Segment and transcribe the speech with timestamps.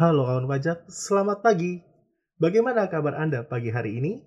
[0.00, 1.76] Halo kawan pajak, selamat pagi.
[2.40, 4.24] Bagaimana kabar Anda pagi hari ini?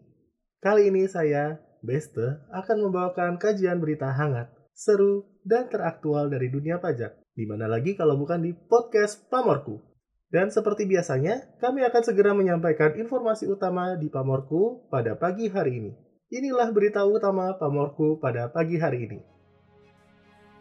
[0.61, 7.17] Kali ini saya, Beste, akan membawakan kajian berita hangat, seru, dan teraktual dari dunia pajak.
[7.33, 9.81] Di mana lagi kalau bukan di podcast Pamorku.
[10.29, 15.91] Dan seperti biasanya, kami akan segera menyampaikan informasi utama di Pamorku pada pagi hari ini.
[16.29, 19.32] Inilah berita utama Pamorku pada pagi hari ini.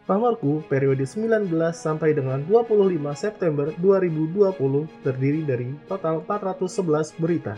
[0.03, 4.51] Pamorku periode 19 sampai dengan 25 September 2020
[4.99, 7.55] terdiri dari total 411 berita.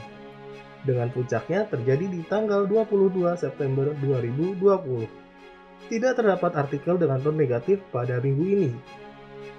[0.86, 4.62] Dengan puncaknya terjadi di tanggal 22 September 2020.
[5.90, 8.72] Tidak terdapat artikel dengan ton negatif pada minggu ini.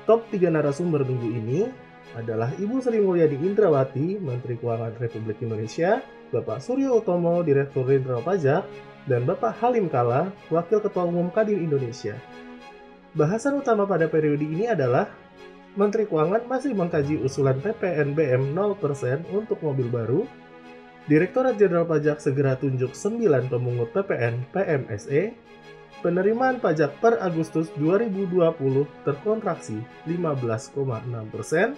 [0.07, 1.67] Top 3 narasumber minggu ini
[2.15, 8.63] adalah Ibu Sri Mulyani Indrawati, Menteri Keuangan Republik Indonesia, Bapak Suryo Utomo, Direktur Jenderal Pajak,
[9.11, 12.15] dan Bapak Halim Kala, Wakil Ketua Umum Kadin Indonesia.
[13.17, 15.09] Bahasan utama pada periode ini adalah
[15.73, 20.29] Menteri Keuangan masih mengkaji usulan PPNBM 0% untuk mobil baru.
[21.09, 25.33] Direktorat Jenderal Pajak segera tunjuk 9 pemungut PPN PMSE.
[26.05, 30.77] Penerimaan pajak per Agustus 2020 terkontraksi 15,6
[31.33, 31.73] persen.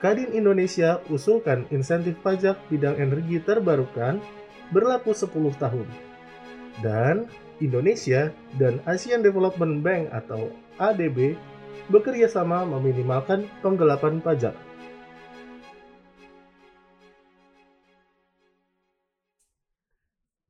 [0.00, 4.16] Kadin Indonesia usulkan insentif pajak bidang energi terbarukan
[4.72, 5.28] berlaku 10
[5.60, 5.88] tahun.
[6.80, 7.28] Dan
[7.62, 10.50] Indonesia dan Asian Development Bank atau
[10.82, 11.38] ADB
[11.86, 14.56] bekerja sama meminimalkan penggelapan pajak.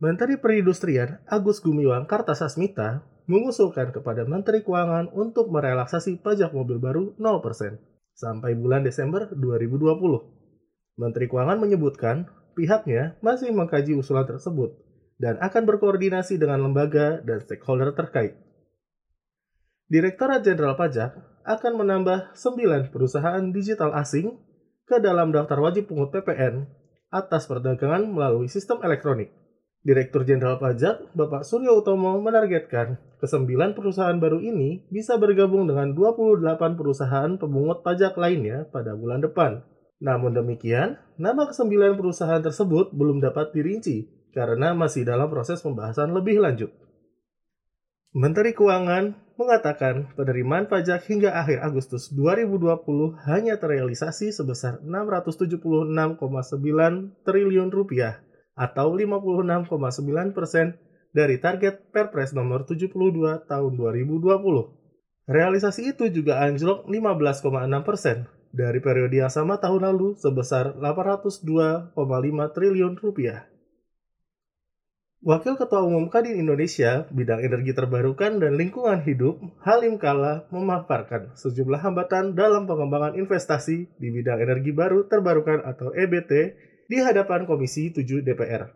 [0.01, 7.81] Menteri Perindustrian Agus Gumiwang Kartasasmita mengusulkan kepada Menteri Keuangan untuk merelaksasi pajak mobil baru 0%
[8.13, 11.01] sampai bulan Desember 2020.
[11.01, 14.84] Menteri Keuangan menyebutkan pihaknya masih mengkaji usulan tersebut
[15.19, 18.35] dan akan berkoordinasi dengan lembaga dan stakeholder terkait.
[19.87, 21.15] Direktorat Jenderal Pajak
[21.45, 24.41] akan menambah 9 perusahaan digital asing
[24.89, 26.65] ke dalam daftar wajib pungut PPN
[27.13, 29.31] atas perdagangan melalui sistem elektronik.
[29.85, 36.41] Direktur Jenderal Pajak, Bapak Suryo Utomo menargetkan ke-9 perusahaan baru ini bisa bergabung dengan 28
[36.81, 39.61] perusahaan pemungut pajak lainnya pada bulan depan.
[40.01, 46.43] Namun demikian, nama ke-9 perusahaan tersebut belum dapat dirinci karena masih dalam proses pembahasan lebih
[46.43, 46.75] lanjut.
[48.15, 56.23] Menteri Keuangan mengatakan penerimaan pajak hingga akhir Agustus 2020 hanya terrealisasi sebesar 676,9
[57.27, 58.23] triliun rupiah
[58.55, 60.79] atau 56,9 persen
[61.11, 62.91] dari target Perpres nomor 72
[63.51, 65.31] tahun 2020.
[65.31, 71.99] Realisasi itu juga anjlok 15,6 persen dari periode yang sama tahun lalu sebesar 802,5
[72.55, 73.51] triliun rupiah.
[75.25, 81.81] Wakil Ketua Umum Kadin Indonesia bidang energi terbarukan dan lingkungan hidup, Halim Kala, memaparkan sejumlah
[81.81, 86.33] hambatan dalam pengembangan investasi di bidang energi baru terbarukan atau EBT
[86.93, 88.69] di hadapan Komisi 7 DPR.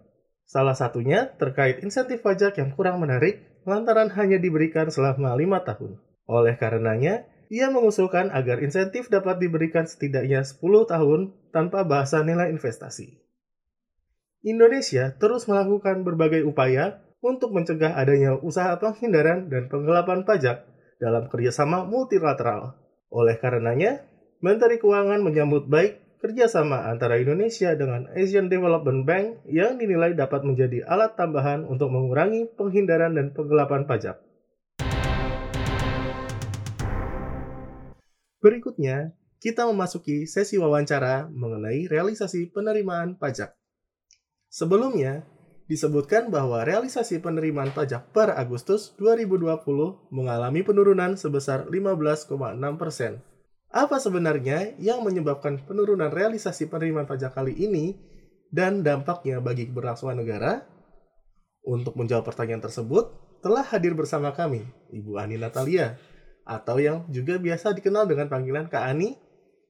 [0.48, 6.00] Salah satunya terkait insentif pajak yang kurang menarik lantaran hanya diberikan selama lima tahun.
[6.24, 13.27] Oleh karenanya, ia mengusulkan agar insentif dapat diberikan setidaknya 10 tahun tanpa bahasan nilai investasi.
[14.46, 20.62] Indonesia terus melakukan berbagai upaya untuk mencegah adanya usaha penghindaran dan penggelapan pajak
[21.02, 22.78] dalam kerjasama multilateral.
[23.10, 24.06] Oleh karenanya,
[24.38, 30.86] Menteri Keuangan menyambut baik kerjasama antara Indonesia dengan Asian Development Bank yang dinilai dapat menjadi
[30.86, 34.22] alat tambahan untuk mengurangi penghindaran dan penggelapan pajak.
[38.38, 43.57] Berikutnya, kita memasuki sesi wawancara mengenai realisasi penerimaan pajak.
[44.48, 45.28] Sebelumnya,
[45.68, 52.32] disebutkan bahwa realisasi penerimaan pajak per Agustus 2020 mengalami penurunan sebesar 15,6
[52.80, 53.20] persen.
[53.68, 58.00] Apa sebenarnya yang menyebabkan penurunan realisasi penerimaan pajak kali ini
[58.48, 60.64] dan dampaknya bagi keberlangsungan negara?
[61.68, 63.12] Untuk menjawab pertanyaan tersebut,
[63.44, 66.00] telah hadir bersama kami Ibu Ani Natalia,
[66.48, 69.20] atau yang juga biasa dikenal dengan panggilan Kak Ani,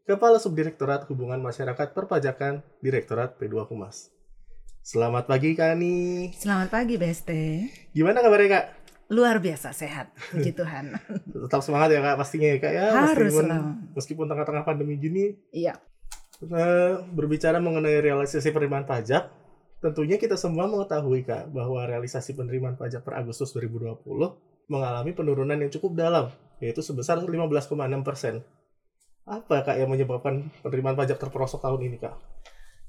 [0.06, 4.14] Kepala Subdirektorat Hubungan Masyarakat Perpajakan Direktorat P2 Humas.
[4.88, 6.32] Selamat pagi Kak Ani.
[6.32, 7.68] Selamat pagi Beste.
[7.92, 8.64] Gimana kabarnya Kak?
[9.12, 10.96] Luar biasa sehat, puji Tuhan.
[11.44, 12.86] Tetap semangat ya Kak pastinya ya Kak ya.
[12.96, 13.46] Harus meskipun,
[13.92, 15.36] meskipun tengah-tengah pandemi gini.
[15.52, 15.76] Iya.
[16.40, 19.28] Nah, berbicara mengenai realisasi penerimaan pajak,
[19.84, 23.92] tentunya kita semua mengetahui Kak bahwa realisasi penerimaan pajak per Agustus 2020
[24.72, 26.32] mengalami penurunan yang cukup dalam,
[26.64, 28.40] yaitu sebesar 15,6 persen.
[29.28, 32.16] Apa Kak yang menyebabkan penerimaan pajak terperosok tahun ini Kak?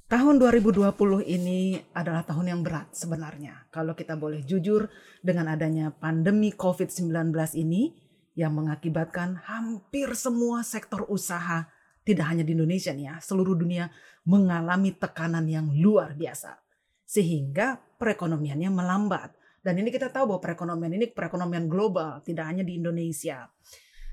[0.10, 0.90] Tahun 2020
[1.22, 3.70] ini adalah tahun yang berat sebenarnya.
[3.70, 4.90] Kalau kita boleh jujur
[5.22, 7.94] dengan adanya pandemi COVID-19 ini
[8.34, 11.70] yang mengakibatkan hampir semua sektor usaha
[12.02, 13.94] tidak hanya di Indonesia nih ya, seluruh dunia
[14.26, 16.58] mengalami tekanan yang luar biasa.
[17.06, 19.38] Sehingga perekonomiannya melambat.
[19.62, 23.46] Dan ini kita tahu bahwa perekonomian ini perekonomian global, tidak hanya di Indonesia.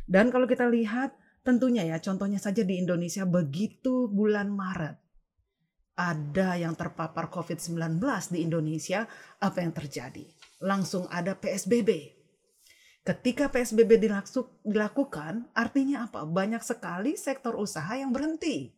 [0.05, 5.06] Dan kalau kita lihat tentunya ya, contohnya saja di Indonesia begitu bulan Maret
[5.97, 7.97] ada yang terpapar COVID-19
[8.29, 9.09] di Indonesia,
[9.41, 10.29] apa yang terjadi?
[10.61, 12.13] Langsung ada PSBB.
[13.01, 16.29] Ketika PSBB dilakukan, artinya apa?
[16.29, 18.77] Banyak sekali sektor usaha yang berhenti.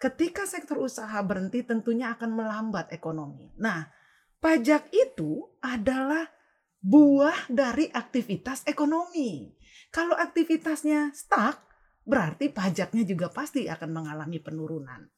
[0.00, 3.52] Ketika sektor usaha berhenti, tentunya akan melambat ekonomi.
[3.60, 3.84] Nah,
[4.40, 6.26] pajak itu adalah
[6.80, 9.52] buah dari aktivitas ekonomi.
[9.90, 11.60] Kalau aktivitasnya stuck,
[12.04, 15.08] berarti pajaknya juga pasti akan mengalami penurunan.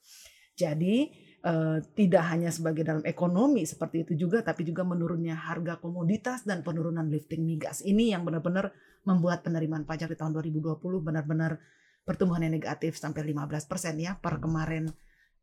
[0.57, 6.43] Jadi, Uh, tidak hanya sebagai dalam ekonomi seperti itu juga, tapi juga menurunnya harga komoditas
[6.43, 7.87] dan penurunan lifting migas.
[7.87, 8.75] Ini yang benar-benar
[9.07, 11.63] membuat penerimaan pajak di tahun 2020 benar-benar
[12.03, 13.63] pertumbuhan yang negatif sampai 15%
[14.03, 14.91] ya per kemarin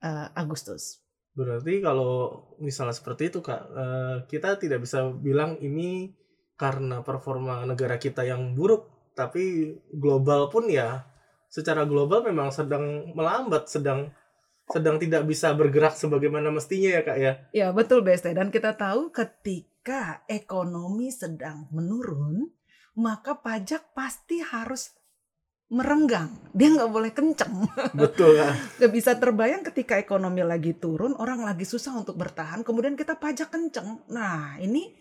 [0.03, 0.99] uh, Agustus.
[1.33, 6.13] Berarti kalau misalnya seperti itu kak, uh, kita tidak bisa bilang ini
[6.59, 11.03] karena performa negara kita yang buruk, tapi global pun ya
[11.49, 14.13] secara global memang sedang melambat, sedang
[14.71, 17.33] sedang tidak bisa bergerak sebagaimana mestinya ya kak ya.
[17.51, 18.31] Ya betul Beste.
[18.31, 22.47] Dan kita tahu ketika ekonomi sedang menurun
[22.93, 24.93] maka pajak pasti harus
[25.73, 26.29] merenggang.
[26.53, 27.65] Dia nggak boleh kenceng.
[27.97, 28.77] Betul kak.
[28.77, 33.49] gak bisa terbayang ketika ekonomi lagi turun orang lagi susah untuk bertahan kemudian kita pajak
[33.49, 34.05] kenceng.
[34.13, 34.93] Nah ini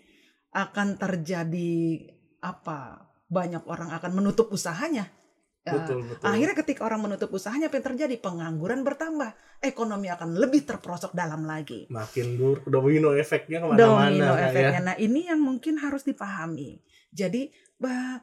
[0.56, 2.08] akan terjadi
[2.40, 3.12] apa?
[3.28, 5.08] Banyak orang akan menutup usahanya.
[5.08, 5.21] Ya,
[5.62, 6.24] betul, betul.
[6.26, 8.14] Akhirnya ketika orang menutup usahanya apa yang terjadi?
[8.18, 9.30] Pengangguran bertambah.
[9.62, 11.86] Ekonomi akan lebih terprosok dalam lagi.
[11.86, 14.10] Makin dur, domino efeknya ke mana-mana.
[14.10, 14.46] Domino ya.
[14.50, 14.80] efeknya.
[14.82, 14.82] Ya?
[14.82, 16.82] Nah ini yang mungkin harus dipahami.
[17.14, 18.18] Jadi bah,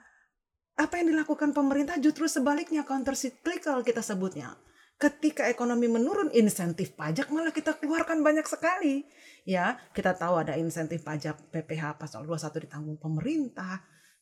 [0.80, 4.56] apa yang dilakukan pemerintah justru sebaliknya counter cyclical kita sebutnya.
[5.00, 9.07] Ketika ekonomi menurun, insentif pajak malah kita keluarkan banyak sekali.
[9.47, 13.80] Ya, kita tahu ada insentif pajak PPH pasal 21 ditanggung pemerintah,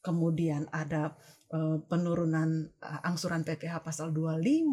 [0.07, 4.67] kemudian ada Eh, penurunan uh, angsuran PPh pasal 25,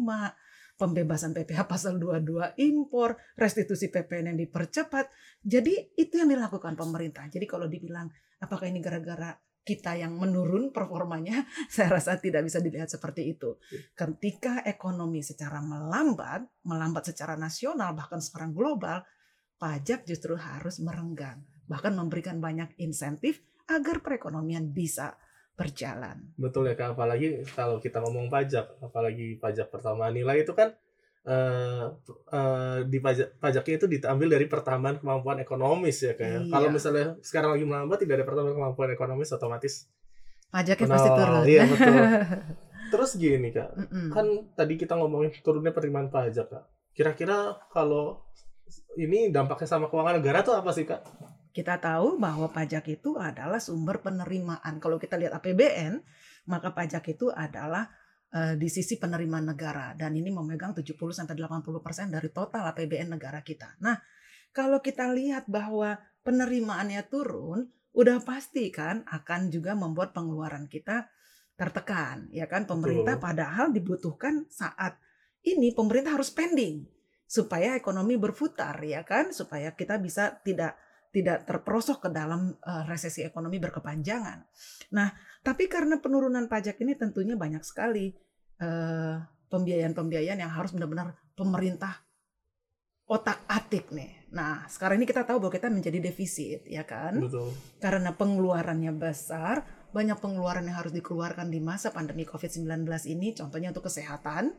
[0.75, 5.07] pembebasan PPh pasal 22 impor, restitusi PPN yang dipercepat.
[5.39, 7.31] Jadi itu yang dilakukan pemerintah.
[7.31, 8.11] Jadi kalau dibilang
[8.43, 13.55] apakah ini gara-gara kita yang menurun performanya, saya rasa tidak bisa dilihat seperti itu.
[13.95, 18.99] Ketika ekonomi secara melambat, melambat secara nasional, bahkan sekarang global,
[19.55, 21.39] pajak justru harus merenggang.
[21.71, 23.39] Bahkan memberikan banyak insentif
[23.71, 25.15] agar perekonomian bisa
[25.55, 26.19] berjalan.
[26.35, 30.75] Betul ya Kak, apalagi kalau kita ngomong pajak, apalagi pajak pertambahan nilai itu kan
[31.25, 31.95] uh,
[32.31, 36.27] uh, di pajak pajaknya itu diambil dari pertambahan kemampuan ekonomis ya Kak.
[36.27, 36.39] Ya.
[36.43, 36.51] Iya.
[36.51, 39.87] Kalau misalnya sekarang lagi melambat tidak ada pertambahan kemampuan ekonomis otomatis
[40.51, 41.43] pajaknya pasti turun.
[41.43, 41.95] Iya betul.
[42.93, 44.07] Terus gini Kak, mm -mm.
[44.13, 46.63] kan tadi kita ngomongin turunnya penerimaan pajak Kak.
[46.95, 48.23] Kira-kira kalau
[48.95, 51.03] ini dampaknya sama keuangan negara tuh apa sih Kak?
[51.55, 54.75] Kita tahu bahwa pajak itu adalah sumber penerimaan.
[54.83, 56.03] Kalau kita lihat APBN,
[56.51, 57.87] maka pajak itu adalah
[58.35, 63.39] uh, di sisi penerimaan negara dan ini memegang 70 sampai 80% dari total APBN negara
[63.39, 63.79] kita.
[63.79, 63.95] Nah,
[64.51, 65.95] kalau kita lihat bahwa
[66.27, 71.07] penerimaannya turun, udah pasti kan akan juga membuat pengeluaran kita
[71.55, 72.67] tertekan, ya kan?
[72.67, 73.25] Pemerintah Betul.
[73.31, 74.99] padahal dibutuhkan saat
[75.47, 76.83] ini pemerintah harus spending
[77.23, 79.31] supaya ekonomi berputar, ya kan?
[79.31, 80.75] Supaya kita bisa tidak
[81.15, 84.43] tidak terperosok ke dalam uh, resesi ekonomi berkepanjangan.
[84.91, 88.11] Nah, tapi karena penurunan pajak ini tentunya banyak sekali
[88.59, 92.03] uh, pembiayaan-pembiayaan yang harus benar-benar pemerintah
[93.07, 94.27] otak-atik nih.
[94.35, 97.23] Nah, sekarang ini kita tahu bahwa kita menjadi defisit, ya kan?
[97.23, 97.55] Betul.
[97.79, 99.63] Karena pengeluarannya besar,
[99.95, 104.51] banyak pengeluaran yang harus dikeluarkan di masa pandemi COVID-19 ini, contohnya untuk kesehatan,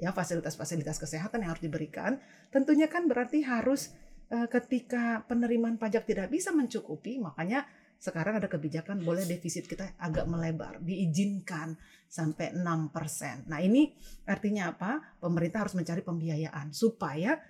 [0.00, 2.16] ya fasilitas-fasilitas kesehatan yang harus diberikan,
[2.48, 7.64] tentunya kan berarti harus Eh, ketika penerimaan pajak tidak bisa mencukupi, makanya
[7.98, 11.74] sekarang ada kebijakan boleh defisit kita agak melebar, diizinkan
[12.06, 13.50] sampai 6%.
[13.50, 13.90] Nah, ini
[14.28, 15.18] artinya apa?
[15.18, 17.40] Pemerintah harus mencari pembiayaan supaya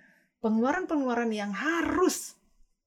[0.41, 2.38] pengeluaran-pengeluaran yang harus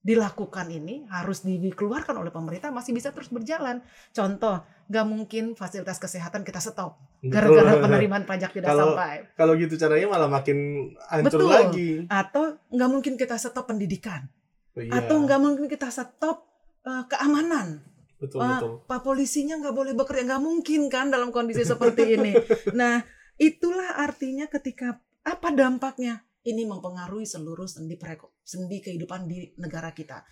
[0.02, 3.78] dilakukan ini harus dikeluarkan oleh pemerintah masih bisa terus berjalan.
[4.10, 9.30] Contoh, nggak mungkin fasilitas kesehatan kita stop gara-gara penerimaan pajak tidak kalau, sampai.
[9.38, 11.54] Kalau gitu caranya malah makin hancur Betul.
[11.54, 11.90] lagi.
[12.10, 14.26] Atau nggak mungkin kita stop pendidikan.
[14.74, 14.90] Oh, iya.
[14.98, 16.50] Atau nggak mungkin kita stop
[16.82, 17.86] uh, keamanan.
[18.18, 18.72] Betul, uh, betul.
[18.90, 22.34] Pak polisinya nggak boleh bekerja, nggak mungkin kan dalam kondisi seperti ini.
[22.78, 23.06] Nah,
[23.38, 26.26] itulah artinya ketika apa dampaknya?
[26.42, 27.94] Ini mempengaruhi seluruh sendi
[28.42, 30.26] sendi kehidupan di negara kita.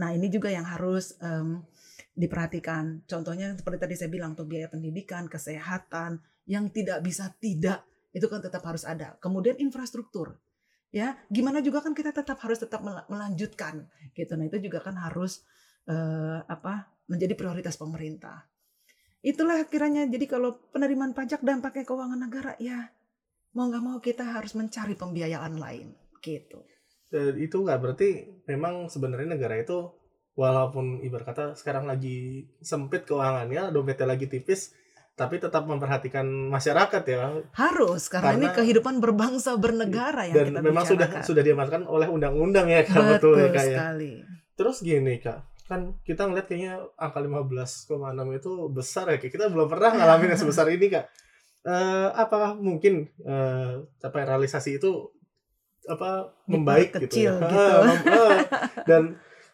[0.00, 1.60] Nah ini juga yang harus um,
[2.16, 3.04] diperhatikan.
[3.04, 8.42] Contohnya seperti tadi saya bilang untuk biaya pendidikan, kesehatan yang tidak bisa tidak itu kan
[8.42, 9.16] tetap harus ada.
[9.22, 10.40] Kemudian infrastruktur,
[10.90, 13.86] ya gimana juga kan kita tetap harus tetap melanjutkan
[14.16, 14.34] gitu.
[14.34, 15.46] Nah itu juga kan harus
[15.86, 18.46] uh, apa menjadi prioritas pemerintah.
[19.20, 22.88] Itulah kiranya jadi kalau penerimaan pajak dampaknya keuangan negara ya
[23.54, 26.62] mau nggak mau kita harus mencari pembiayaan lain gitu.
[27.10, 28.08] Dan itu nggak berarti
[28.46, 29.90] memang sebenarnya negara itu
[30.38, 34.70] walaupun ibarat kata sekarang lagi sempit keuangannya, dompetnya lagi tipis,
[35.18, 37.44] tapi tetap memperhatikan masyarakat ya.
[37.52, 42.06] Harus karena, karena ini kehidupan berbangsa bernegara yang dan kita memang sudah sudah diamankan oleh
[42.06, 43.68] undang-undang ya kak betul, betul ya kak ya.
[43.74, 44.12] sekali.
[44.54, 49.66] Terus gini kak, kan kita ngeliat kayaknya angka 15,6 itu besar ya kayak kita belum
[49.66, 51.10] pernah ngalamin yang sebesar ini kak.
[51.60, 55.12] Uh, apakah mungkin uh, capai realisasi itu
[55.84, 57.36] apa membaik gitu ya?
[57.36, 57.46] gitu.
[58.08, 58.38] Uh,
[58.88, 59.02] dan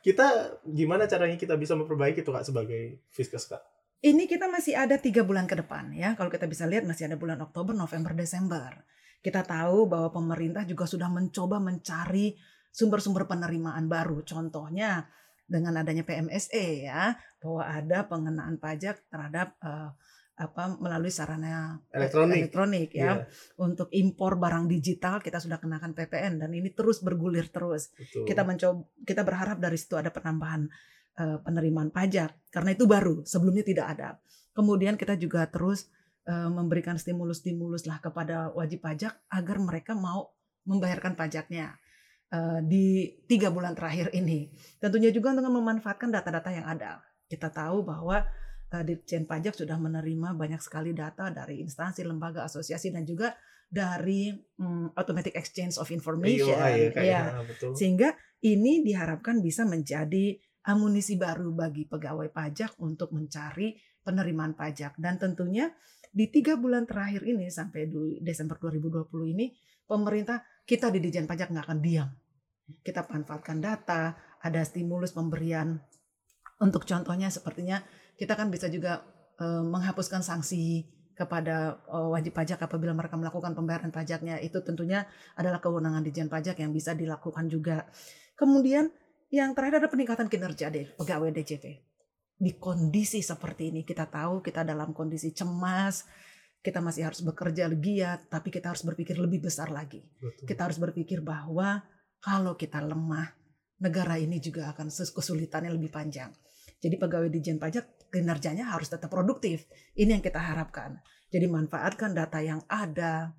[0.07, 3.63] kita gimana caranya kita bisa memperbaiki itu kak sebagai fiskes kak?
[4.07, 6.15] Ini kita masih ada tiga bulan ke depan ya.
[6.15, 8.87] Kalau kita bisa lihat masih ada bulan Oktober, November, Desember.
[9.19, 12.39] Kita tahu bahwa pemerintah juga sudah mencoba mencari
[12.71, 14.23] sumber-sumber penerimaan baru.
[14.23, 15.11] Contohnya
[15.49, 19.91] dengan adanya PMSE ya, bahwa ada pengenaan pajak terhadap uh,
[20.37, 23.01] apa melalui sarana elektronik, elektronik ya.
[23.01, 23.17] Yeah.
[23.57, 27.89] Untuk impor barang digital kita sudah kenakan PPN dan ini terus bergulir terus.
[27.97, 28.29] Betul.
[28.29, 30.69] Kita mencoba kita berharap dari situ ada penambahan
[31.17, 34.09] uh, penerimaan pajak karena itu baru, sebelumnya tidak ada.
[34.53, 35.89] Kemudian kita juga terus
[36.29, 40.37] uh, memberikan stimulus-stimulus lah kepada wajib pajak agar mereka mau
[40.69, 41.81] membayarkan pajaknya
[42.29, 44.53] uh, di tiga bulan terakhir ini.
[44.77, 47.01] Tentunya juga dengan memanfaatkan data-data yang ada.
[47.25, 48.21] Kita tahu bahwa
[48.71, 53.33] Ditjen Pajak sudah menerima banyak sekali data dari instansi, lembaga, asosiasi dan juga
[53.67, 54.31] dari
[54.63, 57.23] um, automatic exchange of information ya, ya.
[57.43, 57.75] Betul.
[57.75, 58.15] sehingga
[58.47, 60.39] ini diharapkan bisa menjadi
[60.71, 63.75] amunisi baru bagi pegawai pajak untuk mencari
[64.07, 65.71] penerimaan pajak dan tentunya
[66.15, 67.91] di tiga bulan terakhir ini sampai
[68.23, 69.51] Desember 2020 ini
[69.83, 72.09] pemerintah kita di Dijen Pajak nggak akan diam
[72.83, 75.79] kita manfaatkan data ada stimulus pemberian
[76.63, 77.83] untuk contohnya sepertinya
[78.17, 79.05] kita kan bisa juga
[79.41, 85.65] uh, menghapuskan sanksi kepada uh, wajib pajak apabila mereka melakukan pembayaran pajaknya itu tentunya adalah
[85.65, 87.89] kewenangan Dijen Pajak yang bisa dilakukan juga.
[88.37, 88.93] Kemudian
[89.33, 91.65] yang terakhir ada peningkatan kinerja deh pegawai DJP.
[92.37, 96.05] Di kondisi seperti ini kita tahu kita dalam kondisi cemas,
[96.61, 100.05] kita masih harus bekerja giat, tapi kita harus berpikir lebih besar lagi.
[100.21, 100.45] Betul.
[100.45, 101.81] Kita harus berpikir bahwa
[102.21, 103.33] kalau kita lemah,
[103.81, 106.29] negara ini juga akan kesulitannya lebih panjang.
[106.77, 109.67] Jadi pegawai Dijen Pajak kinerjanya harus tetap produktif.
[109.99, 111.01] Ini yang kita harapkan.
[111.31, 113.35] Jadi manfaatkan data yang ada,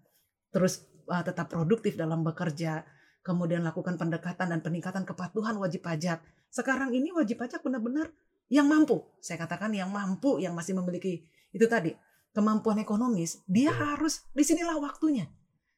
[0.51, 2.83] terus uh, tetap produktif dalam bekerja,
[3.23, 6.19] kemudian lakukan pendekatan dan peningkatan kepatuhan wajib pajak.
[6.51, 8.11] Sekarang ini wajib pajak benar-benar
[8.47, 9.03] yang mampu.
[9.19, 11.95] Saya katakan yang mampu, yang masih memiliki itu tadi
[12.35, 15.25] kemampuan ekonomis, dia harus di sinilah waktunya.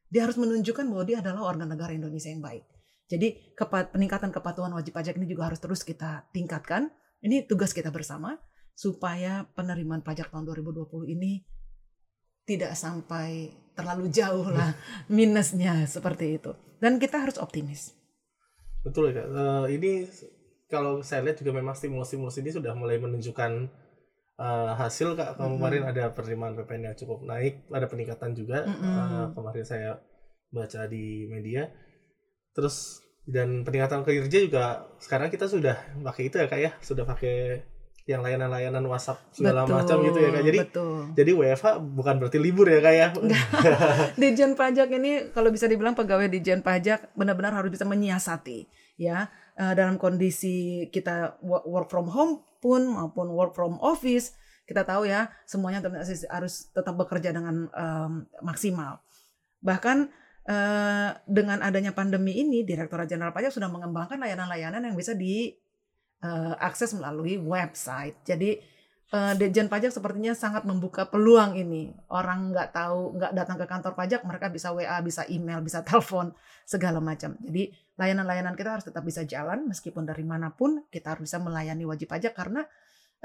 [0.09, 2.65] Dia harus menunjukkan bahwa dia adalah warga negara Indonesia yang baik.
[3.09, 6.93] Jadi kepat, peningkatan kepatuhan wajib pajak ini juga harus terus kita tingkatkan
[7.25, 8.37] ini tugas kita bersama
[8.79, 11.43] supaya penerimaan pajak tahun 2020 ini
[12.47, 14.71] tidak sampai terlalu jauh lah
[15.11, 16.55] minusnya seperti itu.
[16.79, 17.91] Dan kita harus optimis.
[18.87, 19.27] Betul ya.
[19.27, 20.07] Uh, ini
[20.71, 23.67] kalau saya lihat juga memang stimulus-stimulus ini sudah mulai menunjukkan
[24.39, 25.35] uh, hasil kak.
[25.35, 25.91] Kemarin mm -hmm.
[25.99, 28.63] ada penerimaan PPN yang cukup naik, ada peningkatan juga.
[28.63, 28.95] Mm -hmm.
[28.95, 29.99] uh, kemarin saya
[30.55, 31.67] baca di media.
[32.55, 37.61] Terus dan peningkatan kerja juga sekarang kita sudah pakai itu ya kak ya sudah pakai
[38.09, 40.43] yang layanan-layanan WhatsApp segala macam gitu ya kak.
[40.49, 41.13] Jadi betul.
[41.13, 43.07] jadi WFH bukan berarti libur ya kak ya?
[44.21, 48.65] Dijen Pajak ini kalau bisa dibilang pegawai Dijen Pajak benar-benar harus bisa menyiasati
[48.97, 49.29] ya.
[49.53, 54.33] Eh, dalam kondisi kita work from home pun maupun work from office
[54.65, 55.85] kita tahu ya semuanya
[56.33, 59.05] harus tetap bekerja dengan um, maksimal.
[59.61, 60.09] Bahkan
[60.49, 65.61] Eh, dengan adanya pandemi ini, Direktorat Jenderal Pajak sudah mengembangkan layanan-layanan yang bisa diakses
[66.23, 66.55] uh,
[66.99, 68.19] melalui website.
[68.23, 68.59] Jadi
[69.13, 71.93] uh, Dirjen Pajak sepertinya sangat membuka peluang ini.
[72.11, 76.33] Orang nggak tahu, nggak datang ke kantor pajak, mereka bisa WA, bisa email, bisa telepon,
[76.65, 77.35] segala macam.
[77.41, 81.83] Jadi layanan-layanan kita harus tetap bisa jalan meskipun dari mana pun kita harus bisa melayani
[81.83, 82.63] wajib pajak karena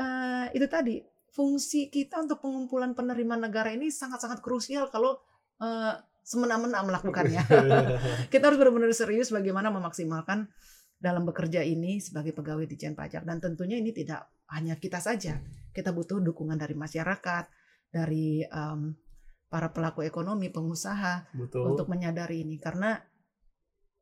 [0.02, 0.98] uh, itu tadi
[1.30, 5.18] fungsi kita untuk pengumpulan penerimaan negara ini sangat-sangat krusial kalau
[5.62, 7.42] uh, semena-mena melakukannya.
[8.32, 10.48] kita harus benar-benar serius bagaimana memaksimalkan
[11.04, 14.24] dalam bekerja ini sebagai pegawai di Dijen Pajak dan tentunya ini tidak
[14.56, 15.36] hanya kita saja.
[15.68, 17.44] Kita butuh dukungan dari masyarakat,
[17.92, 18.96] dari um,
[19.52, 21.76] para pelaku ekonomi, pengusaha Betul.
[21.76, 22.96] untuk menyadari ini karena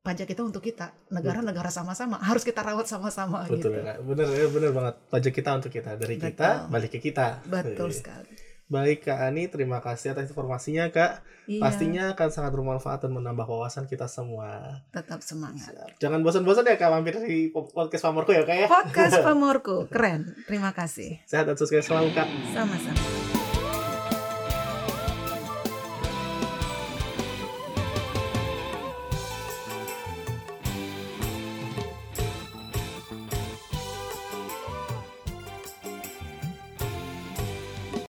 [0.02, 3.82] pajak kita untuk kita, negara-negara sama-sama harus kita rawat sama-sama Betul gitu.
[4.06, 4.94] benar ya, benar banget.
[5.10, 6.26] Pajak kita untuk kita, dari Betul.
[6.30, 7.42] kita balik ke kita.
[7.50, 8.51] Betul sekali.
[8.72, 11.20] Baik Kak Ani, terima kasih atas informasinya Kak.
[11.44, 14.80] Iya, Pastinya akan sangat bermanfaat dan menambah wawasan kita semua.
[14.88, 15.76] tetap semangat.
[15.76, 16.00] Siap.
[16.00, 18.66] Jangan bosan-bosan ya Kak mampir di podcast Pamorku ya Kak ya.
[18.72, 20.32] Podcast Pamorku, keren.
[20.48, 21.20] Terima kasih.
[21.28, 22.24] Sehat dan sukses selalu Kak.
[22.56, 23.31] Sama-sama.